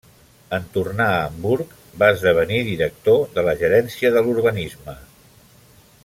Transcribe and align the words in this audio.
En 0.57 0.63
tornar 0.77 1.07
a 1.17 1.19
Hamburg, 1.25 1.75
va 2.03 2.09
esdevenir 2.13 2.61
director 2.71 3.21
de 3.39 3.43
la 3.51 3.55
gerència 3.63 4.13
de 4.15 4.27
l'urbanisme. 4.29 4.97